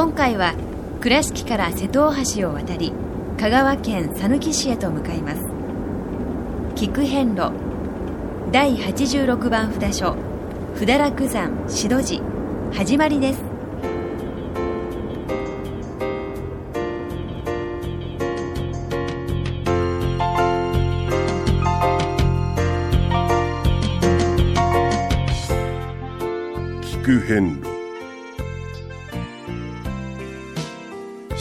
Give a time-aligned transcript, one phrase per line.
[0.00, 0.54] 今回は
[1.02, 2.94] 倉敷から瀬戸大橋を渡り
[3.38, 5.42] 香川県讃岐市へと向かいます。
[6.74, 7.52] 菊遍路
[8.50, 10.16] 第86番札所
[10.74, 12.24] 不堕落山志戸寺
[12.72, 13.49] 始まりです。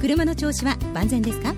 [0.00, 1.54] 車の調子は万全ですか？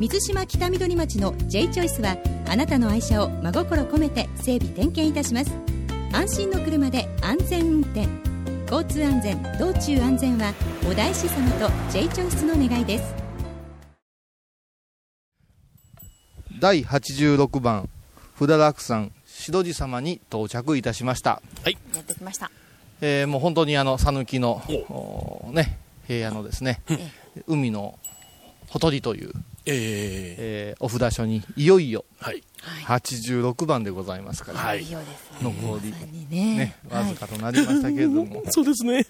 [0.00, 2.16] 水島北緑町の J チョイスは
[2.48, 5.52] あなたの愛車を真心込めて整備点検いたします。
[6.12, 8.06] 安心の車で安全運転。
[8.70, 10.52] 交通安全道中安全は
[10.90, 13.14] お大師様と J チョイスの願いです。
[16.60, 17.88] 第86番
[18.34, 21.40] 不堕落山志戸寺様に到着いたしました。
[21.64, 22.50] やってきました。
[23.00, 25.50] えーもう本当にあの讃岐のお。
[25.52, 26.80] ね平野のですね、
[27.46, 27.98] 海の
[28.68, 29.32] ほとりという、
[29.66, 30.74] ええ。
[30.78, 32.42] ーお札所にいよいよー、はい。
[32.86, 34.84] 86番でございますから、はい。
[35.40, 35.94] 残り
[36.30, 36.56] ね。
[36.56, 39.04] ねわはいずかとなりましたけれども、そうですね。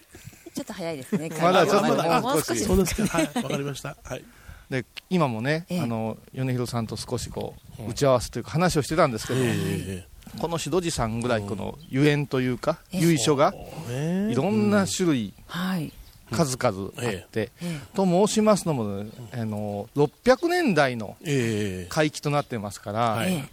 [0.55, 1.31] ちょっと早いですね。
[1.41, 2.61] まだちょっとまだもう少し。
[2.61, 3.19] そうですか。
[3.19, 3.31] はい。
[3.43, 3.97] わかりました。
[4.03, 4.25] はい。
[4.71, 5.81] で今もね、ええ。
[5.81, 10.07] あの米広さんと少しこう打ち合わせというか話をしてたんですけど、え
[10.41, 13.01] この志戸寺さんぐらいこのゆえんというか、ええ。
[13.01, 14.33] 由緒がー、ね。
[14.33, 15.93] いろんな種類、はい
[16.33, 23.33] 数々あって、えと申しますのも、ね、あの600年代のえー、回帰となってますから、はい。
[23.35, 23.49] え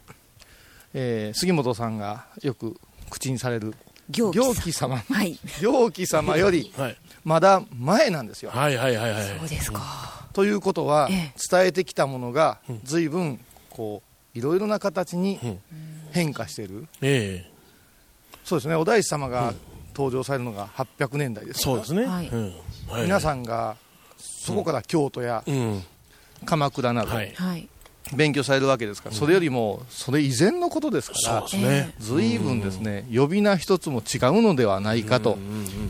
[0.94, 3.74] えー杉本さんがよく口にされる
[4.09, 4.97] 行行基様。
[4.97, 5.38] はい。
[5.62, 6.97] 行基様よりはい。
[7.24, 8.52] まだ前なんですよ。
[8.52, 9.28] はいはいはいはい。
[9.40, 10.28] そうですか。
[10.34, 14.03] ということは、え伝えてきたものが随分こ
[14.36, 15.59] ういろいろな形にうん。
[16.12, 17.46] 変化している、え
[18.46, 18.75] そうですね。
[18.75, 19.53] お大師様が
[19.95, 22.06] 登場されるのが800年代でー、すからそうですね。
[22.06, 22.53] はいうん。
[22.89, 23.22] はい、皆ん。
[23.22, 23.75] さんが
[24.17, 25.83] そこから京都やうん。
[26.45, 27.33] 鎌倉などはい。
[27.35, 27.67] はい
[28.13, 31.95] 勉強されるわけですから、それよりもそれ以前のことですからそうですね。
[31.97, 35.39] 随分ですね呼び名一つも違うのではないかと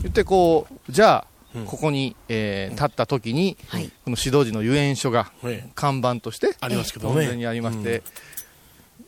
[0.02, 7.36] 言ってこうじゃあうんここに、えー立った時に、はいこの指導時の遊園所がええ看板としてありますけどね。
[7.36, 8.02] にありまして、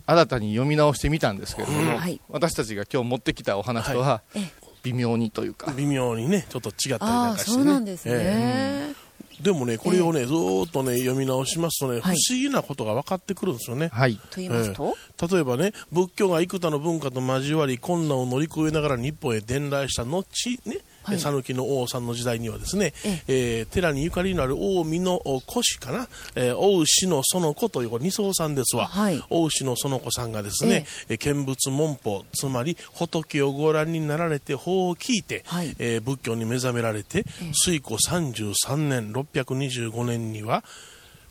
[0.04, 7.56] 新たに読み直してみたんですけれども、はい私たちが今日持ってきたお話とはええ微妙にというか、微妙にね、ちょっと違ったりなんかしてね。
[7.56, 9.42] そうなんですね、ええ。
[9.42, 12.16] でもね、これをね、ずーっとね、読み直しますとね、不はい。
[12.28, 13.88] 思議なことが分かってくるんですよね。
[13.92, 14.16] はい。
[14.16, 14.96] と言いますと、
[15.30, 20.24] 例えばね、仏教が幾多の文化と交わり、困難を乗り越えながら日本へ伝来した後、
[20.64, 20.78] ね、
[21.08, 21.20] はい。
[21.20, 23.62] 讃岐の王さんの時代にはですね、ええ。
[23.62, 28.86] ー寺にゆかりのある近江の古史かな、えー大牛の園子という、これ二層さんですわ。
[28.86, 29.22] はい。
[29.30, 35.74] 大牛の園子さんがですね、えー見物文法、つまり仏をご覧になられて法を聞いて、はい。
[35.78, 40.64] えー仏教に目覚められて、水古33年、625年には、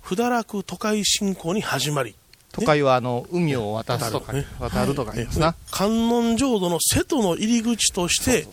[0.02, 2.16] 不堕落都会信仰に始まり、
[2.54, 4.46] 都会はあの海を渡すとか、ね。
[4.60, 8.48] 渡るとかねな、観音浄土の瀬戸の入り口として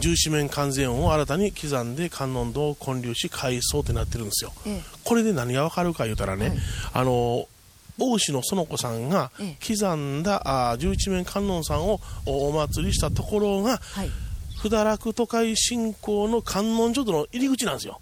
[0.00, 4.82] 十四面観世音を新たに刻んで観音堂を建立し改装ってなってるんですよ、ええ。
[5.04, 6.56] これで何がわかるか言うたらね、
[6.92, 7.46] あの
[7.98, 14.10] 大牛の園子さんがえ刻んだあー十一面観音さんをおお祭りしたところがはい。
[14.56, 18.00] 不堕落都会信仰の観音浄土の入り口なんですよ。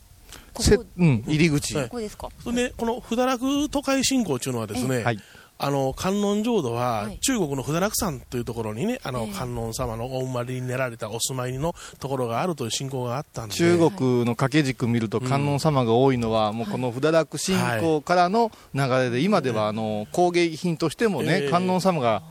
[0.60, 1.74] せここうん、入り口。
[1.74, 1.84] はい。
[1.86, 2.28] ここですか？
[2.52, 5.18] で、この不堕落都会信仰というのはですね、はい。
[5.64, 7.20] あの、観音浄土は、はい。
[7.20, 9.32] 中国の不堕落山というところにね、あの、ええ。
[9.32, 21.50] 観音様のお生まれに練られたお住まいのところがあるという信仰があったんで、中国の掛け軸見ると観音様が多いのは、もうこの不堕落信仰からの流れで、今ではあの工芸品としてもね、ええ。
[21.50, 22.25] 観音様が、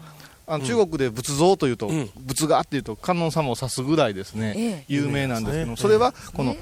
[0.46, 2.10] あの中国で仏像というと、うん。
[2.18, 4.86] 仏画っていうと観音様を指すぐらいですね、ええ。
[4.90, 6.60] 有名なんですけどそれはこのね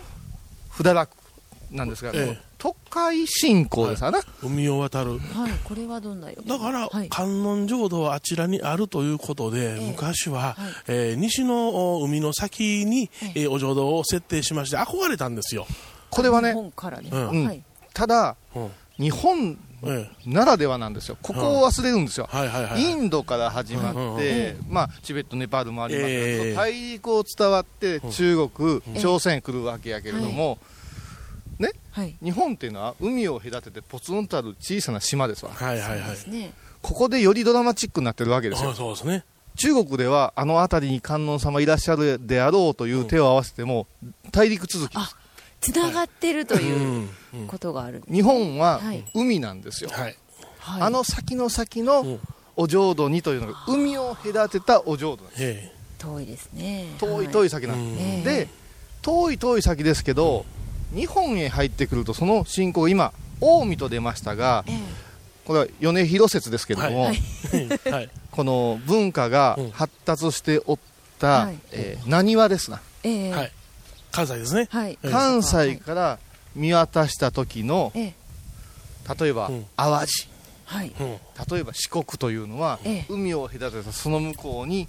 [0.69, 1.11] 不堕落
[1.71, 5.17] なんですが、ええ都会信仰ですわな、海を渡る。
[5.17, 7.09] はいこれはどんなよだから、はい。
[7.09, 10.73] 観音浄土はあちらにあるということで、え昔は、はい。
[10.89, 13.47] えー西のお海の先に、ええ。
[13.47, 15.65] ーお浄土を設定しまして、憧れたんですよ。
[16.09, 17.45] これはね日、本からですうん。
[17.45, 17.63] はい。
[17.93, 18.69] ただ、うん。
[18.99, 22.27] 日本えならではなんですよ、ここを忘れるんですよ。
[22.29, 22.81] ーはいはいはい。
[22.81, 26.53] インドから始まうんうんって、まあ、チベット、ネパールもありますけど、ええ。
[26.55, 30.57] 大陸を伝わって中国、朝鮮来るわけやけれども、
[31.91, 35.51] はい日本っていうのは海を隔ててポツンとある小さな島ですわ。
[35.53, 36.51] はいはいはい
[36.81, 38.73] ここでよりドラマチックになってるわけですあよ。
[38.73, 39.25] そうですね。
[39.55, 43.87] 中国ではあの辺りに観音様いらっしゃるであろうという手を合わせても、
[44.31, 45.15] 大陸続きです。
[45.59, 46.57] つながってるとう。
[46.59, 47.03] いう
[47.43, 49.89] んことがあるんです日本ははい海なんですよ。
[49.91, 50.15] はい。
[50.59, 52.19] はいあの先の先うのん
[52.55, 55.43] お浄土にというのが、海を隔てたお浄土なんです。
[55.43, 58.05] え遠いですね遠い遠いい先なんです。
[58.05, 58.47] ええで、
[59.01, 60.45] 遠い遠い先ですけど、
[60.93, 64.71] 日本へ入ってくると、その信仰が今、近江と出ましたが、え
[65.45, 67.19] これは米広説ですけれども、はい。
[67.53, 68.09] えはい。
[68.31, 70.79] この文化がうん発達しておっ
[71.19, 71.59] た、はい。
[71.71, 73.27] えー浪速ですな、ええ。
[73.27, 73.51] えはい。
[74.11, 74.67] 関西ですね。
[74.71, 74.91] はい。
[74.91, 75.09] ええ。
[75.11, 76.19] 関西から
[76.55, 78.13] 見渡した時の、ええ。
[79.19, 79.65] 例えばうん。
[79.75, 80.27] 淡路、
[80.65, 80.93] はい。
[80.99, 81.07] うん。
[81.07, 83.05] 例えば四国というのは、ええ。
[83.09, 84.87] 海を隔てたその向こうに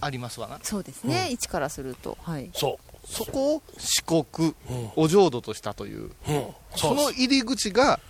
[0.00, 0.58] ありますわな。
[0.62, 1.28] そうですね。
[1.30, 2.16] 位置からすると。
[2.22, 2.50] はい。
[2.54, 4.54] そそこを四国、う。
[4.70, 4.90] うん。
[4.96, 6.46] お浄土としたという、うん。
[6.76, 8.00] そのう入り口が、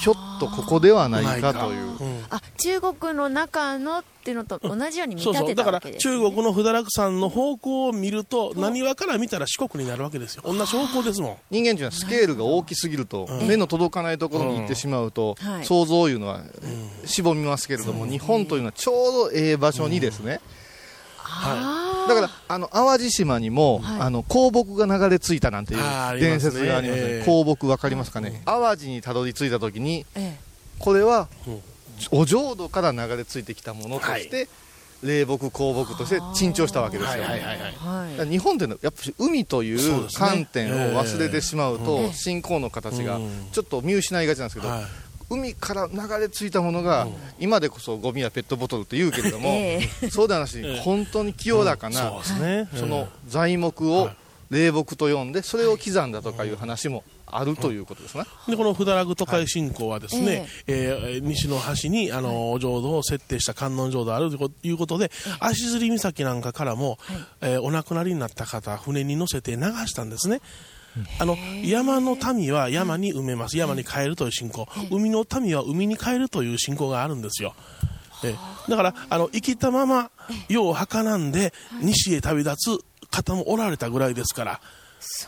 [0.00, 1.96] ひょっとここではないかという。
[1.98, 5.54] うんあ中国の中のっていうのと同じように見立てそうそう。
[5.54, 10.42] だから、たわけですね中国の不堕落山の方向を見ると、何話から見たら四国になるわけですよ。
[10.46, 11.36] 同じ方向ですもん。
[11.50, 16.42] 人間というのはスケールが大きすぎると、うん目の届かないところに行ってしまうと、うんはい想像いうのは
[17.04, 20.40] しぼみますけれども、日本というのはちょうどええ場所にですね、
[21.18, 24.00] あーだからあの淡路島にも、はい。
[24.02, 26.28] あの香木が流れ着いたなんていうあーありますね。
[26.30, 27.06] 伝説がありますね。
[27.08, 27.24] ええ。
[27.24, 30.36] 香木わかりますかね、淡路にたどり着いた時にえ
[30.78, 31.62] これは、うん。
[32.10, 34.48] お浄土から流れ着いてきたものとして、
[35.02, 37.58] 霊木香木として珍重したわけですよ、はいはいはい。
[37.58, 37.68] はい。
[37.68, 38.18] えだかはい。
[38.18, 43.48] ら日本ってやっぱり海といそう観点を忘れてしまうと、ええ信仰の形がうん。
[43.52, 44.84] ちょっと見失いがちなんですけど、はい。
[45.30, 47.06] 海から流れ着いたものが、
[47.38, 52.12] 今でこそゴミやペットボトルって言うけれども、 えそうではなしに、本当に清らかな、
[52.78, 54.16] その材木をはい。
[54.50, 58.24] 霊木と呼んで、それを刻んだとかいう話もあるということですね。
[58.46, 65.10] で、この不堕落都会信仰はですね、えー西の端に、あの、お浄土を設定した観音浄土があるということで、
[65.40, 66.98] 足摺岬なんかからも、
[67.40, 70.40] えーお亡くなりになった方、船に乗せて流したんですね。
[71.18, 73.56] あの、山の民は山に埋めます。
[73.56, 74.68] 山に帰るという信仰。
[74.90, 77.54] 海の民は海に帰るという信仰があるんですよ。
[78.24, 78.36] えー
[78.68, 80.10] だから、あの、生きたまま、
[80.48, 84.60] 世を儚んで、西へ旅立つ方もおられたぐらいですから、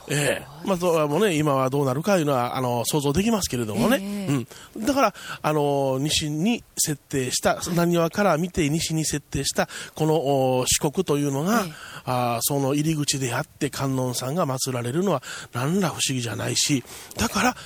[0.08, 0.46] ええ。
[0.66, 4.46] まあ、それはもうね、今はどうなるかいうのは、あの、想像できますけれどもね。
[4.74, 4.84] うん。
[4.86, 11.64] だから、あの、西に設定した、何話から見て西に設定した、このお四国というのが、
[12.04, 16.84] あーその入り口であって観音さんが祀られるのは、何ら不思議じゃないし、
[17.16, 17.56] だから、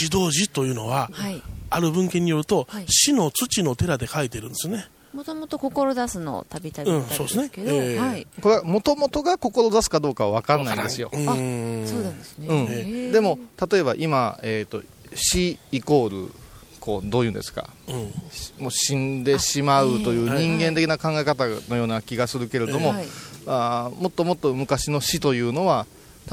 [0.00, 1.42] 指導寺というのは、はい。
[1.70, 2.84] ある文献によると、はい。
[2.88, 4.86] 死の土の寺で書いてるんですね。
[5.12, 8.26] もともと志すのたびたびうんですけど、ええはい。
[8.40, 11.10] これはもともとが志すかどうかは分かんないんですよ。
[11.12, 11.24] うあん。
[11.86, 13.38] そうなんですね、でも、
[13.70, 14.82] 例えば今、えー、と
[15.14, 16.32] 死イコール
[16.80, 17.94] こうどういうんですか、うん。
[18.62, 23.06] もう死んでしまうという人間的な考え方のような気がするけれども、はい
[23.46, 25.86] あーもっともっと昔の死というのは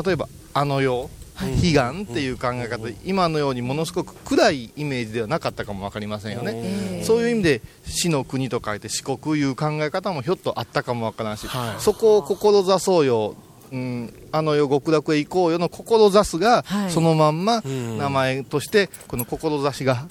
[0.06, 0.16] 例え。
[0.16, 0.28] ば
[0.58, 1.10] あの世、
[1.42, 6.52] 悲願っていう考え方、今のようにものすごく暗いイメージではなかったかも分かりませんよね。
[6.56, 11.82] ええそういう意味で死の国と書いて四国いう考え方もひょっとあったかもわからんし、はい。
[11.82, 13.36] そこを志そうよ、
[13.72, 16.92] うん、あの世極楽へ行こうよの志すが、はい。
[16.92, 17.98] そのまんまん。
[17.98, 20.08] 名前としてこの志が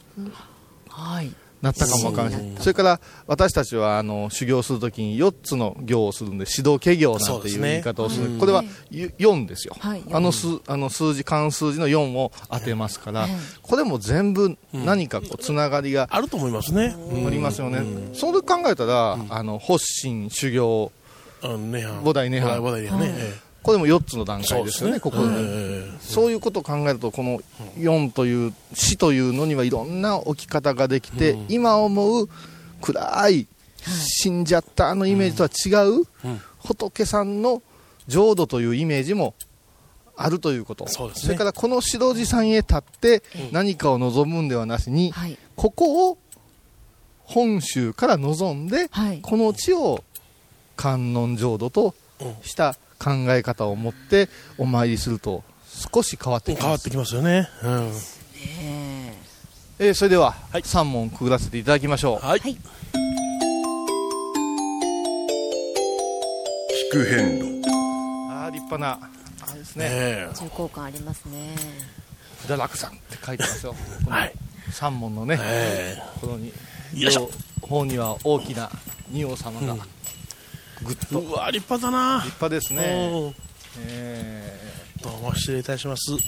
[0.89, 1.33] はい
[1.65, 2.33] なったかもわからん。
[2.33, 13.31] し、それから私たちはあの修行するときに4つの行をするんで指導家行なんていう言い方をする、ねこれは4ですよ、はいあの数あの数字漢数字の4を当てますから、はい。
[13.63, 16.95] これも全部何かこうつながりがあると思いますね。
[17.27, 17.81] ありますよね、
[18.13, 20.93] それ考えたら、あの発心修行。
[21.43, 22.61] うん、ね菩提涅槃。
[22.61, 23.54] 菩提涅槃ね。
[23.65, 27.41] えこれも4つの段階ですよね、ここで、えそういうことを考えると、この
[27.79, 31.47] 4という、死というのにはいろんな置き方ができて、うん。
[31.49, 32.29] 今思う
[32.81, 33.47] 暗い、
[34.21, 36.41] 死んじゃったあのイメージとは違う、うん。
[36.59, 37.63] 仏さんの
[38.07, 39.35] 浄土というイメージも
[40.17, 41.13] あるということ、そね。
[41.29, 45.39] れからこの白地さんへ立って何かを望むんではなしに、はい。
[45.57, 46.19] ここを
[47.25, 49.21] 本州から望んで、はい。
[49.23, 50.05] この地を
[50.77, 51.95] 観音浄土と
[52.43, 55.43] した考え方を持ってお参りすると
[55.93, 56.63] 少し変わってきます。
[56.63, 57.49] 変わってきますよね。
[57.63, 57.93] うん。
[58.59, 59.15] え
[59.79, 60.63] えーそれでは、はい。
[60.63, 62.27] 3問くぐらせていただきましょう。
[62.27, 62.39] はい。
[62.39, 62.53] はい。
[62.53, 62.59] 聞
[66.93, 67.69] く遍路
[68.31, 68.99] あー立派な
[69.49, 69.87] あれですね。
[69.91, 70.29] え。
[70.33, 71.55] 重厚感ありますね。
[72.47, 73.75] 札楽さんって書いてますよ。
[74.07, 74.33] えはい。
[74.71, 75.99] 3問のね、え。
[76.21, 76.53] このに
[76.95, 77.31] よいしょ。
[77.63, 78.71] 両方には大きな
[79.11, 79.77] 仁王様が
[80.85, 81.21] ぐっえと。
[81.21, 82.19] 立うわ、立派だな。
[82.19, 83.35] 派ですね、うん
[83.87, 84.61] え
[85.03, 86.13] どうも失礼いたします。
[86.13, 86.19] ー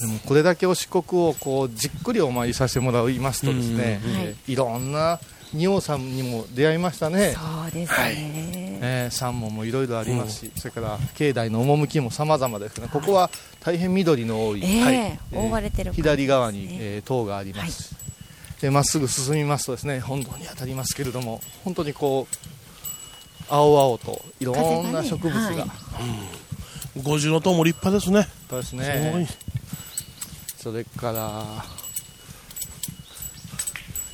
[0.00, 4.00] でもこれだけお四国をこうじっくりお参りさせてもらいますとですね、
[4.46, 4.54] い。
[4.54, 5.18] ろんな
[5.52, 7.32] 仁王さんにも出会いましたね。
[7.32, 15.18] そうですね、えー、三門もいろいろありますし、それから境内の趣も様々ですね、ここは大変緑の多い、ええはい。
[15.32, 17.94] 覆われてる感じ左側に、えー塔があります、
[18.60, 22.51] でまっすぐ進みますとですね本堂に当たりますけれども本当にこう
[23.48, 25.70] 青々といろんな植物が、風がね
[27.02, 28.28] 五重の塔も立派ですね。
[28.48, 29.26] そうですすごねい。
[30.62, 31.64] それから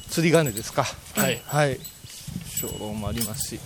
[0.08, 0.84] 釣り鐘ですか。
[1.14, 1.40] はい。
[1.46, 1.78] はい。
[2.60, 3.60] 鐘楼もありますし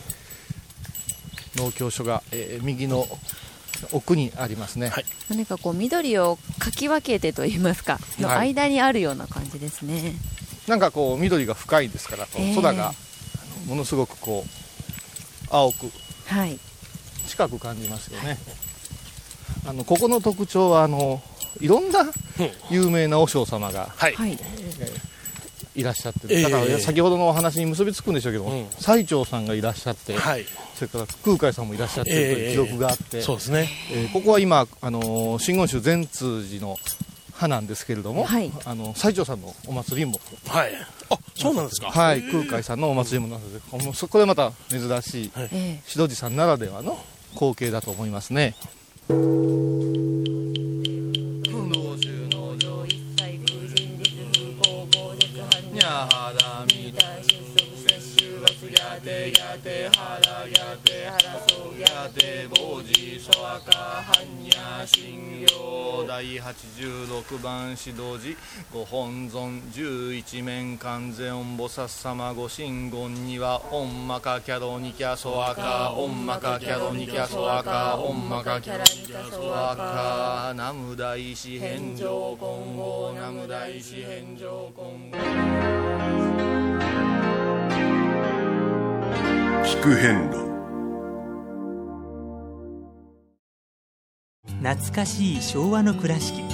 [1.57, 3.07] 農協所が、えー右の
[3.91, 5.05] 奥にありますね、はい。
[5.29, 8.55] 何かこう緑をかき分けてと言いますかのはい。
[8.55, 10.15] 間にあるような感じですね、
[10.69, 12.95] なんかこう緑が深いですからこうええ空が
[13.67, 14.62] ものすごくこう
[15.53, 15.91] 青く。
[16.27, 16.59] はい。
[17.29, 18.39] 近く感じますよね。
[19.67, 21.23] あのここの特徴はあの
[21.61, 22.11] いろんな
[22.71, 24.15] 有名な和尚様がはい。
[24.15, 24.39] はい。
[25.75, 28.67] いらっしゃってだから先ほどのお話に結びつくんでしょうけど、うん。
[28.79, 30.45] 最澄さんがいらっしゃって、はい。
[30.75, 33.69] それから空海さんもいらっしゃってるという記録があって、そうですね。
[33.93, 36.77] えーここは今、あのー真言宗善通寺の
[37.43, 38.51] 派なんですけれども、はい。
[38.65, 40.73] あの最澄さんのお祭りも、はい。
[41.11, 41.91] あ、そうなんですか。
[41.91, 45.45] はい、空海さんのお祭りもなので、このそこれまた珍しい、はい。
[45.45, 45.83] ええ。
[45.87, 46.99] 白地さんならではの
[47.35, 48.55] 光景だと思いますね。
[66.23, 68.37] 第86番指導寺
[68.73, 73.13] ご本尊十一面観世音菩薩様ご神言。
[73.27, 75.93] にはオンマカキャロニキャソアカ。
[75.93, 77.99] オンマカキャロニキャソアカ。
[77.99, 80.55] オンマカキャロニキャソアカ。
[80.55, 85.19] ナム大師返上今後ナム大師返上今後
[89.65, 90.52] 聞く遍路
[94.63, 96.45] 懐かしい昭和の倉敷。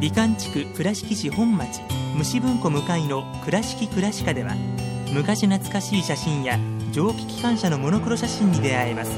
[0.00, 1.80] 美観地区倉敷市本町
[2.14, 4.54] 虫文庫向かいの「倉敷倉歯科」では
[5.12, 6.56] 昔懐かしい写真や
[6.92, 9.10] 蒸気機関車のモノクロ写真に出会えます。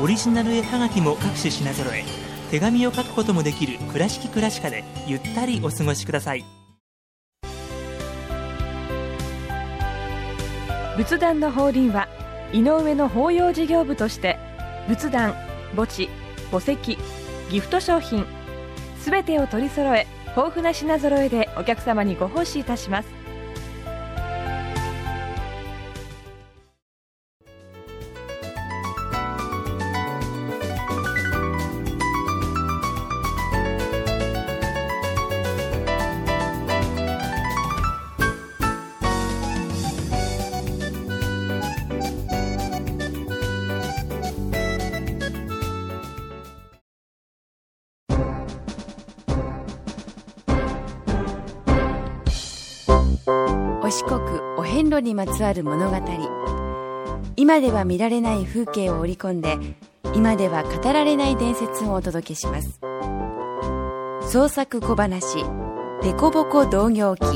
[0.00, 2.04] オリジナル絵はがきも各種品揃え
[2.52, 6.44] 手紙を書くこともできる「倉敷倉歯科」でゆったりお過ごしください。
[10.96, 12.06] 仏壇の法輪は
[12.52, 14.38] 井上の法要事業部として
[14.86, 15.34] 仏壇
[15.74, 16.08] 墓地
[16.52, 16.96] 墓石
[17.50, 18.24] ギフト商品。
[19.00, 23.19] すべてを取り揃え豊富な品揃えでお客様にご奉仕いたします。
[54.00, 54.18] 四国
[54.56, 55.96] お遍路にまつわる物語。
[57.36, 59.58] 今では見られない風景を織り込んで
[60.14, 62.80] 今では語られない伝説をお届けします。
[64.22, 65.44] 創作小話
[66.00, 67.26] 「デコボコ同業記」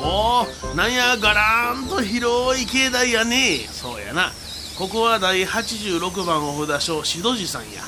[0.00, 3.66] おおなんやガラーンと広い境内やね。
[3.72, 4.30] そうやな。
[4.78, 7.82] ここは第86番お札所シドジさんや。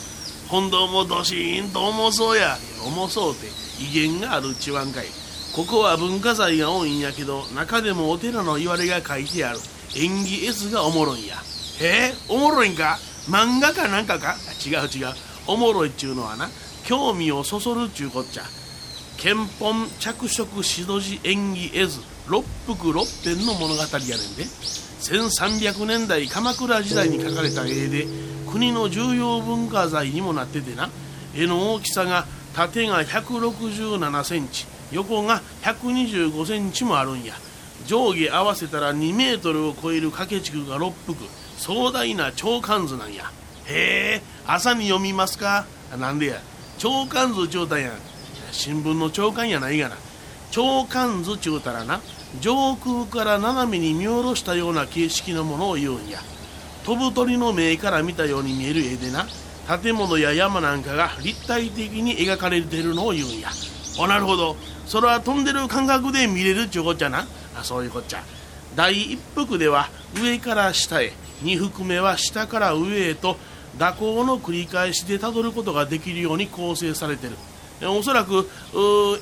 [0.48, 2.56] 本堂もどしーんと重そうや。
[2.84, 3.46] 重そうて
[3.80, 5.06] 威厳があるちわんかい。
[5.54, 9.58] ここは文化財が多いんやけど中でもお寺の言われが書いてある。
[9.96, 11.36] 演技 S がおもろいんや。
[11.80, 12.98] へえ、おもろいんか？
[13.28, 14.36] 漫画かなんかか？
[14.64, 15.14] 違う違う。
[15.46, 16.48] おもろいっちゅうのはな
[16.84, 18.44] 興味をそそるっちゅうこっちゃ。
[19.16, 22.00] 憲本着色しどじ演技絵図。
[22.28, 23.98] 六福六天の物語やねん
[24.36, 24.44] で。
[24.44, 28.06] 1300年代鎌倉時代に描かれた絵で
[28.50, 30.90] 国の重要文化財にもなっててな。
[31.34, 37.34] 絵の大きさが縦が167センチ横が125センチもあるんや。
[37.86, 41.26] 上下合わせたら2メートルを超える掛け軸が6幅
[41.56, 43.30] 壮大な長漢図なんや。
[43.66, 45.66] へえ朝に読みますか？
[45.96, 46.40] なんでや？
[46.78, 47.92] 長漢図ちゅうたんや。
[48.50, 49.96] 新聞の長官やないがな。
[50.50, 52.00] 長官図ちゅうたらな
[52.40, 56.18] 上空から斜めに見下ろしたような形式のものを言うんや。
[56.88, 59.26] 飛ぶ鳥の目から見たように見える絵でな。
[59.82, 63.50] 建物や山なんかが立体的に描かれてるのを言うんや。
[63.98, 64.56] おなるほど。
[64.86, 67.26] それは飛んでる感覚で見れるちゅうこっちゃな。
[67.54, 68.22] あそういうこっちゃ。
[68.74, 71.12] 第一幅では上から下へ。
[71.42, 73.36] 二幅目は下から上へと
[73.78, 77.36] 蛇行の繰り返しでたどることができるように構成されてる。
[77.86, 78.48] おそらく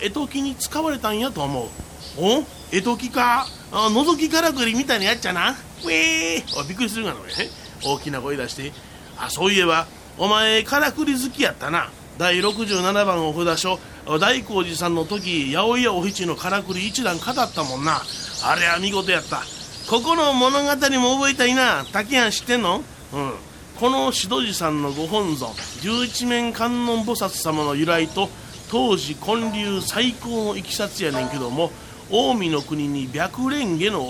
[0.01, 1.67] 絵解きに使われたんやと思う。
[2.17, 3.45] お絵解きか。
[3.73, 5.51] あ覗きからくりみたいなやっちゃな。
[5.51, 6.61] ウェー。
[6.61, 7.33] おびっくりするがな俺
[7.85, 8.73] 大きな声出して。
[9.19, 9.87] あそういえば
[10.19, 11.91] お前からくり好きやったな。
[12.19, 13.79] 第67番お札書
[14.19, 18.03] 大光寺さんの時八百屋お七のからくり一段語ったもんな。
[18.45, 19.43] あれは見事やった。
[19.91, 20.69] ここの物語
[20.99, 21.85] も覚えたいな。
[21.93, 22.83] 竹庵知ってんの？
[23.13, 23.33] うん。
[23.79, 28.31] この志戸寺さんのご本尊十一面観音菩薩様の由来と
[28.71, 31.71] 当時建立最高のいきさつやねんけども
[32.11, 34.03] 近江の国に白蓮華の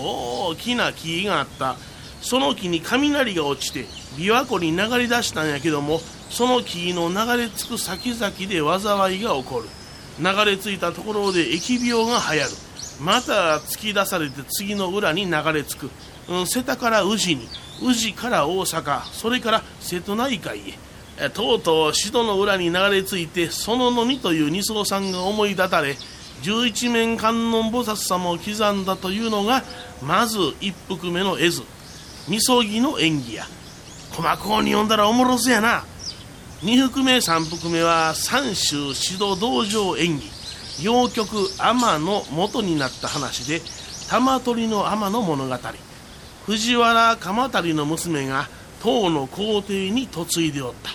[0.48, 1.76] 大きな木があった。
[2.20, 3.84] その木に雷が落ちて
[4.16, 6.00] 琵琶湖に流れ出したんやけども
[6.30, 9.68] その木の流れ着く先々で災いが起こる。
[10.18, 12.50] 流れ着いたところで疫病が流行る。
[13.00, 15.90] また突き出されて次の裏に流れ着く、
[16.28, 17.48] うん、瀬田から宇治に。
[17.82, 19.02] 宇治から大阪。
[19.12, 20.70] それから瀬戸内海
[21.18, 21.30] へ。
[21.30, 25.96] とうとうシドの裏に流れ着いてそののみという二層さんが思い立たれ
[26.42, 29.62] 十一面観音菩薩様を刻んだというのが
[30.02, 31.62] まず一幅目の絵図。
[32.28, 33.46] みそぎの演技や。
[34.12, 35.84] 細こうに読んだらおもろそやな。
[36.62, 40.30] 二幅目三幅目は三州指導道場演技。
[40.82, 43.62] 洋曲「天」の元になった話で
[44.08, 45.58] 玉取の天の物語。
[46.46, 48.48] 藤原鎌足の娘が
[48.82, 50.90] 唐の皇帝に嫁いでおった。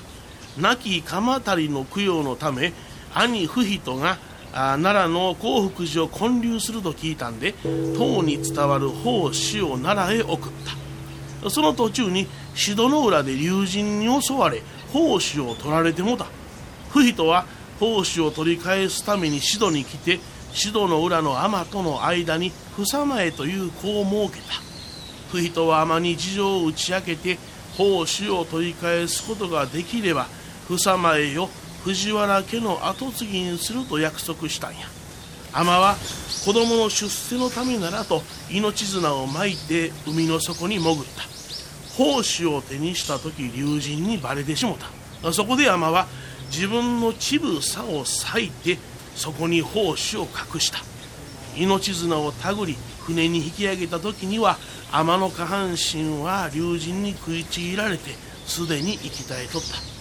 [0.58, 2.74] 亡き鎌足の供養のため
[3.14, 4.18] 兄不人が
[4.54, 7.54] 奈良の興福寺を建立すると聞いたんで
[7.98, 10.52] 唐に伝わる法師を奈良へ送っ
[11.42, 11.50] た。
[11.50, 14.62] その途中に宍戸の浦で竜神に襲われ
[14.94, 16.28] 奉仕を取られてもた。
[16.90, 17.46] 不人は
[17.80, 20.20] 奉仕を取り返すために宍戸に来て
[20.54, 24.62] 宍戸の裏の天との間に房前という子を設けた。
[25.32, 27.38] 不人は天に事情を打ち明けて
[27.78, 30.28] 奉仕を取り返すことができれば
[30.68, 31.50] 房前を
[31.84, 34.88] 藤原家の跡継ぎにすると約束したんや。
[35.54, 35.96] 天は
[36.46, 41.24] 子供の出世のためならと命綱を巻いて海の底に潜った。
[41.98, 44.78] 胞子を手にした時竜神にバレてしも
[45.22, 45.34] た。
[45.34, 46.08] そこで天は
[46.52, 47.58] 自分の乳房
[47.98, 48.78] を裂いて
[49.16, 50.22] そこに胞子を
[50.54, 50.80] 隠した。
[51.58, 54.58] 命綱を手繰り船に引き上げた時には
[54.92, 58.12] 天の下半身は竜神に食いちぎられて
[58.46, 60.01] すでに生き絶えとった。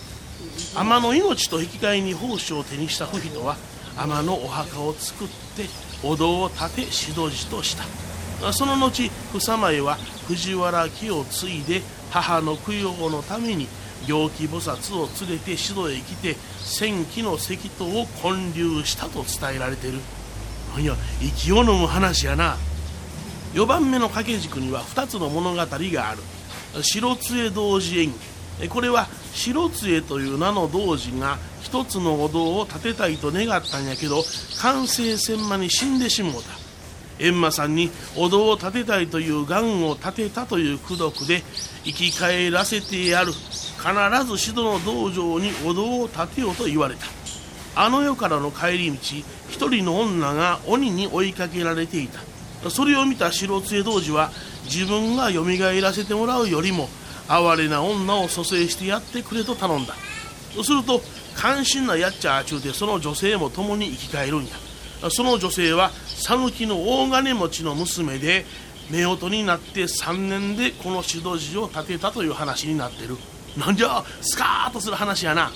[0.76, 3.56] 天の命と引き換えに胞子を手にした不人は
[3.96, 5.66] 天のお墓を作って
[6.02, 13.68] お堂を建て指導寺としたその後房前は藤原家を継いで母の供養のために
[14.06, 19.98] 行基菩薩を連れて指導へ来て千機の石塔を建立したと伝えられてる
[20.78, 22.56] いや息を飲む話やな
[23.54, 26.22] 4番目の掛け軸には2つの物語がある
[26.82, 28.12] 白杖童子演
[28.60, 34.22] 技これは白杖という名の童子が一つのお堂を建てたいと願ったんやけど
[34.60, 36.50] 完成せん間に死んでしもうた。
[37.20, 41.42] 閻魔さんにお堂を建てたいという願を立てたという功徳で
[41.84, 43.32] 生き返らせてやる。
[43.32, 47.06] 必ずシドの道場にお堂を建てようと言われた。
[47.74, 48.98] あの世からの帰り道
[49.48, 52.20] 一人の女が鬼に追いかけられていた。
[52.70, 54.30] それを見た白杖童子は
[54.64, 56.88] 自分がよみがえらせてもらうよりも
[57.30, 59.94] 哀れな女を蘇生してやってくれと頼んだ。
[60.64, 61.00] すると
[61.36, 64.50] 関心なやっちゃーちゅうてその女性も共に生き返るんや。
[65.10, 68.44] その女性は讃岐の大金持ちの娘で
[68.92, 73.16] 夫婦になって3年でこの指導寺を建てたという話になってる。
[73.56, 75.52] なんじゃスカーッとする話やな。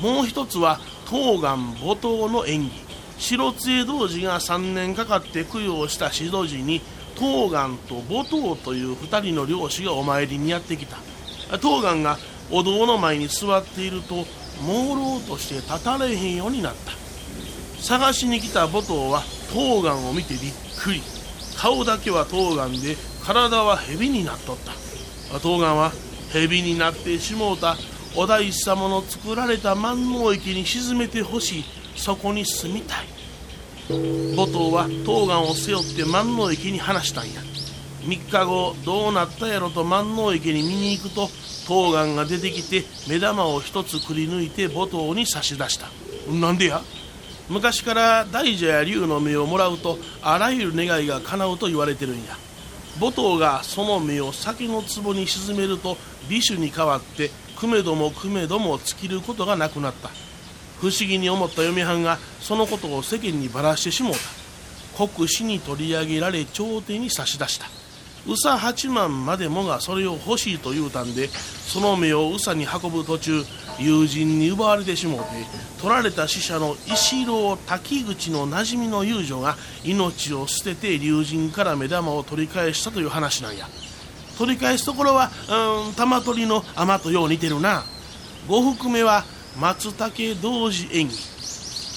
[0.00, 2.86] もう一つは冬瓜母頭の演技。
[3.18, 6.82] 白杖童子が3年かかって供養した宍戸寺に
[7.18, 10.96] 東岸と母頭という2人の漁師がお参りにやってきた。
[11.58, 12.18] 東岸が
[12.50, 14.26] お堂の前に座っていると
[14.60, 16.92] 朦朧として立たれへんようになった。
[17.82, 21.02] 探しに来た母頭は東岸を見てびっくり。
[21.56, 24.72] 顔だけは東岸で体は蛇になっとった。
[25.38, 25.92] 東岸は
[26.32, 27.76] 蛇になってしもうた
[28.14, 31.64] お大師様の作られた万能池に沈めてほしい。
[31.96, 33.15] そこに住みたい。
[33.88, 37.40] 母頭は東岸を背負って万能池に話したんや。
[38.02, 41.26] 3日後どうなったやろと万能池に見に行くと
[41.66, 45.88] 東岸が出てきて目玉を一つくり抜いて母頭に差し出した。
[46.30, 46.82] なんでや？
[47.48, 52.36] 昔から大蛇や竜の目をもらうとあらゆる願いが叶うと言われてるんや。
[52.98, 55.96] 母頭がその目を酒の壺に沈めると
[56.28, 60.10] 美酒に変わってくめどもくめども尽きることがなくなった。
[60.80, 65.06] 不思議に思った嫁はんがそのことを世間にばらしてしもうた。
[65.06, 67.66] 国司に取り上げられ朝廷に差し出した。
[68.26, 73.44] 宇佐八幡までもがそれを欲しいと言うたんでその目を宇佐に運ぶ途中
[73.78, 75.26] 友人に奪われてしもうて
[75.80, 83.68] 取られた死者の石郎滝口の馴染みの遊女が命を捨てて竜神から目玉を取り返したという話なんや。
[84.38, 85.30] 取り返すところは
[85.88, 87.84] うん玉取りの雨とよう似てるな。
[88.48, 89.24] 五福目は
[89.60, 91.16] 松竹童子演技。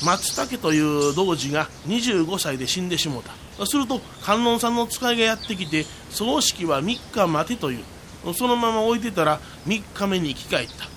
[0.05, 3.65] 松竹という童子が25歳で死んでしもうた。
[3.65, 7.83] すると観音さんの使いがやってきて葬式は3日待てという。
[8.33, 10.87] そのまま置いてたら3日目に生き返った。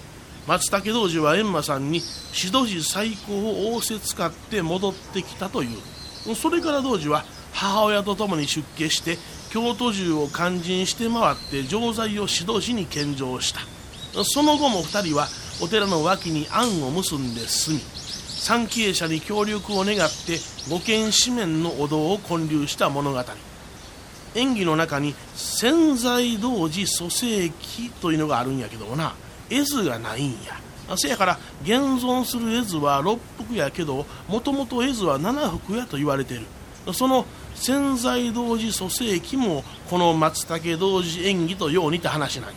[0.46, 2.00] 松竹童子は閻魔さんに
[2.32, 6.34] 指導寺最高を仰せ使って戻ってきたという。
[6.36, 9.18] それから童子は母親と共に出家して
[9.50, 13.60] 京都中を勧進して回って錠剤を指導寺に献上した。
[14.24, 15.26] その後も2人は
[15.60, 17.82] お寺の脇に案を結んで住み
[18.42, 20.38] 参詣者に協力を願って
[20.68, 23.24] 五軒四面のお堂を建立した物語。
[24.34, 29.14] 演技の中に潜在童子蘇生記というのがあるんやけどな。
[29.48, 30.60] 絵図がないんや。
[30.96, 36.42] せやから現存する絵図は6幅やけどもともと絵図は7幅やと言われてる。
[36.92, 42.50] その潜在童子蘇生記もこの松茸童子演技とように似た話なん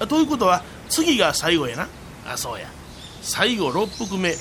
[0.00, 0.06] や。
[0.08, 1.88] ということは次が最後やな。
[2.26, 2.66] あそうや。
[3.22, 4.34] 最後6幅目。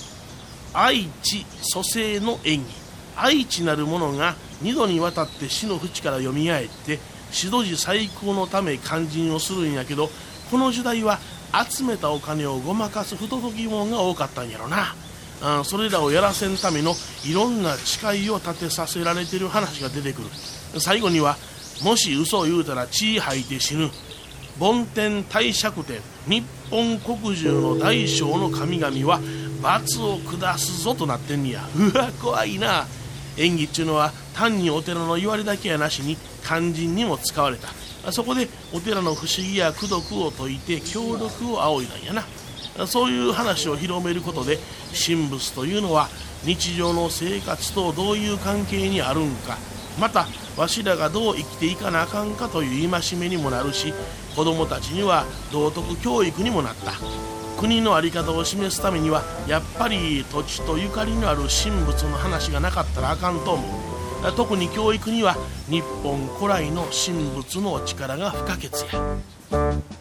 [0.73, 2.65] 愛知蘇生の演技。
[3.17, 6.99] 愛知なる者が二度にわたって死の淵からよみがえって
[7.33, 10.09] 指導寺最高のため肝心をするんやけど
[10.49, 11.19] この時代は
[11.69, 14.95] 集めたお金をごまかす不届き者が多かったんやろな。
[15.43, 16.93] あそれらをやらせんための
[17.25, 20.29] いろんな誓いを立てさせられてる話が出てくる。
[20.79, 21.35] 最後には
[21.83, 23.89] もし嘘を言うたら血吐いて死ぬ。
[24.59, 29.19] 梵天帝釈天日本国中の大小の神々は
[29.61, 31.67] 罰を下すぞとなってんにや。
[31.75, 32.87] うわ怖いな。
[33.37, 37.69] 演技っちゅうのは単にお寺の言われだけやなしに肝心にも使われた。
[38.11, 42.87] そこでお寺の不思議や功徳を説いて協力を仰いだんやな。
[42.87, 44.59] そういう話を広めることで
[44.93, 46.09] 神仏というのは
[46.43, 49.57] 日常の生活とどういう関係にあるんか。
[49.99, 50.27] また
[50.57, 53.93] わしらがどう生きていかなあかんかという戒めにもなるし
[54.35, 56.93] 子どもたちには道徳教育にもなった。
[57.59, 64.33] 国の在り方を示すためにはやっぱり土地とゆかりのある神仏の話がなかったらあかんと思う。
[64.35, 65.35] 特に教育には
[65.69, 70.00] 日本古来の神仏の力が不可欠や。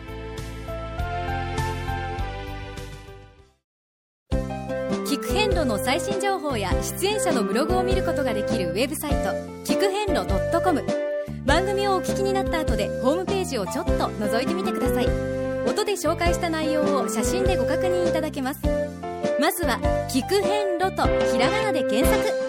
[6.41, 9.17] 報や出演者のブログを見ることができるウェブサイト
[9.63, 10.25] 聞く遍路
[10.63, 10.83] .com
[11.45, 15.07] 番組をお聞きになった後でホームページをちょっと覗いてみてください。
[15.67, 18.59] 音で紹介した内容を写真でご確認いただけます。
[19.39, 22.40] まずは「聞く遍路」とひらがなで検索。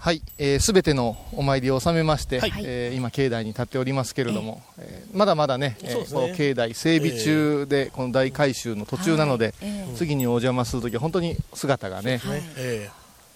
[0.00, 2.52] はい、えー、全てのお参りを収めまして、はい。
[2.64, 12.18] えー今境内に立っておりますけれども、えーまだまだね、えーこの境内整備中で、この大改修の途中なので、ええ次にお邪魔するときは本当に姿がね、
[12.56, 12.88] え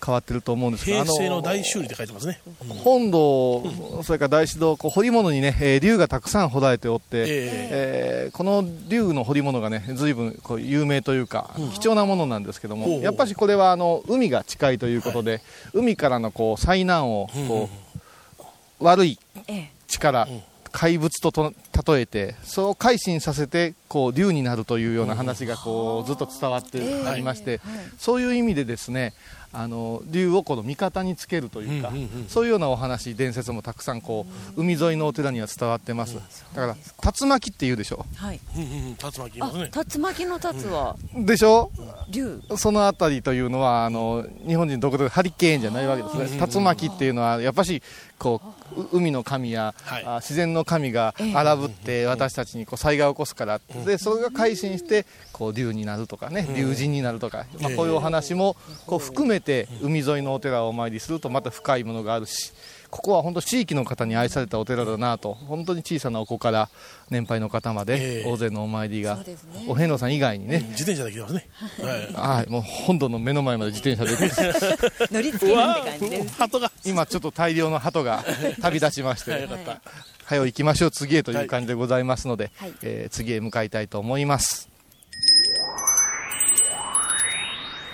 [0.05, 2.41] 変わってると思うんですが、ー平成のあ大修理って書いてますね。
[2.83, 3.63] 本堂、
[4.03, 8.31] それから大師堂、こう彫り物にね、えー竜がたくさん彫られておって、ええ。
[8.33, 15.41] ーこの竜の彫り物がね、随分こう有名というか、貴重なものなんですけども、やっぱしこれはあの海が近いということで、
[15.73, 17.69] 海からのこう災難をこ
[18.81, 19.71] う、悪いええ。
[19.87, 20.27] 力、
[20.73, 21.55] 怪物とと
[21.87, 27.61] 例えて、そう改心させてこう竜になるというような話がこうずっと伝わってありまして、
[27.97, 29.15] そういう意味でですね、
[29.55, 36.17] あの竜をこの味方につけるというか、うんうんうんそういうようなお話、伝説もたくさんこう海沿いのお寺には伝わってます。
[36.55, 36.77] だから
[37.21, 38.05] 竜巻って言うでしょ？
[38.17, 39.71] はいうんうんうん、竜巻いますね。
[39.73, 40.97] 竜巻の竜は？
[41.15, 41.71] でしょ？
[42.11, 46.47] 竜そのあたりというのはあの日本人独特でハリケーンじゃないわけですね。
[46.53, 47.83] 竜巻っていうのはやっぱし
[48.19, 48.41] こ
[48.77, 50.05] うう海の神や、はい。
[50.07, 62.53] あ自然の神が荒ぶって私たちにこう災害を起こすから、でそれが改心してこう竜になるとかね、竜神になるとか、まあ、こういうお話もこう含めて海沿いのお寺をお参りするとまた深いものがあるし。
[62.95, 66.69] ここは本当地域の方に愛されたお寺だなと本当に小さなお子から
[67.11, 68.25] 年配の方までええ。
[68.25, 69.19] 大勢のお参りが、
[69.67, 71.49] お遍路さん以外にね、自転車で来てますね。
[72.15, 72.39] はい。
[72.39, 74.13] はい、もう本堂の目の前まで自転車で
[75.11, 76.35] 乗り付けるって感じです。
[76.39, 76.71] 鳩が。
[76.85, 78.25] 今ちょっと大量の鳩が
[78.63, 79.81] 旅立ちまして、よかった。
[80.27, 82.75] 早行きましょう次へという感じでございますので、はい。
[82.83, 84.69] えー次へ向かいたいと思います。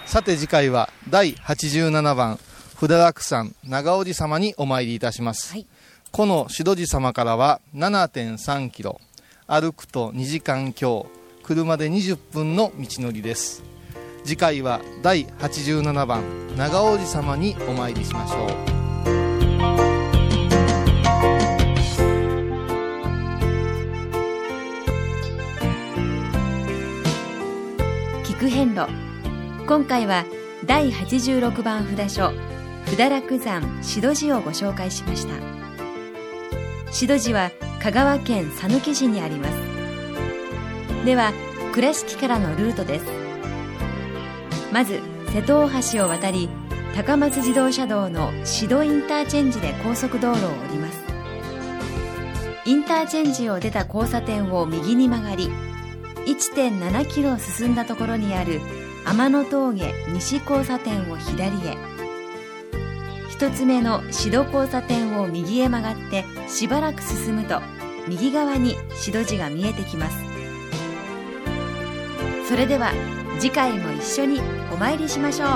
[0.05, 2.39] さて次回は第87番
[2.81, 5.67] 札楽山長尾寺様にお参りいたします、はい。
[6.13, 8.99] この志戸寺様からは7.3キロ
[9.47, 11.07] 歩くと2時間強
[11.43, 13.63] 車で20分の道のりです。
[14.25, 16.25] 次回は第87番
[16.57, 18.49] 長尾寺様にお参りしましょう。
[28.25, 28.89] 聞く遍路。
[29.67, 30.25] 今回は
[30.65, 32.33] 第86番札所
[32.91, 35.35] 札楽山志戸寺をご紹介しました。
[36.91, 37.51] 志戸寺は
[37.81, 41.05] 香川県讃岐市にあります。
[41.05, 41.33] では
[41.73, 43.05] 倉敷からのルートです。
[44.73, 45.01] まず
[45.33, 46.49] 瀬戸大橋を渡り
[46.97, 50.99] 高松自動車道の志戸インターチェンジで高速道路を降ります。
[52.65, 55.49] インターチェンジを出た交差点を右に曲がり
[56.27, 58.61] 1.7キロ進んだところにある
[59.07, 61.90] 天野峠西交差点を左へ。
[63.41, 67.63] 一つ目の志戸交差点を右へ曲がってしばらく進むと
[68.07, 70.19] 右側に志戸寺が見えてきます。
[72.47, 72.93] それでは
[73.39, 75.49] 次回も一緒にお参りしましょう。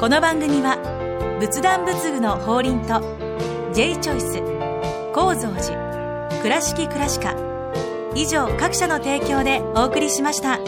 [0.00, 0.78] この番組は
[1.38, 3.00] 仏壇仏具の法輪と
[3.72, 4.42] J チョイス
[5.14, 5.83] 構造寺
[6.44, 10.58] 倉敷倉科以上各社の提供でお送りしました。